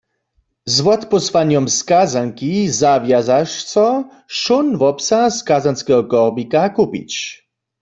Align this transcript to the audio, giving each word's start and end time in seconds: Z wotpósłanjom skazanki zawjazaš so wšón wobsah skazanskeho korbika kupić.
Z 0.73 0.75
wotpósłanjom 0.85 1.65
skazanki 1.77 2.53
zawjazaš 2.81 3.51
so 3.71 3.87
wšón 4.33 4.67
wobsah 4.81 5.29
skazanskeho 5.39 6.01
korbika 6.13 6.61
kupić. 6.77 7.13